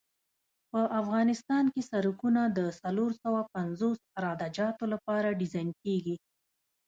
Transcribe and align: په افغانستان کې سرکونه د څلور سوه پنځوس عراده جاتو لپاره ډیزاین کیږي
په 0.71 0.81
افغانستان 1.01 1.63
کې 1.73 1.81
سرکونه 1.91 2.41
د 2.57 2.59
څلور 2.81 3.11
سوه 3.23 3.41
پنځوس 3.53 3.99
عراده 4.17 4.47
جاتو 4.57 4.85
لپاره 4.93 5.37
ډیزاین 5.41 5.69
کیږي 5.83 6.15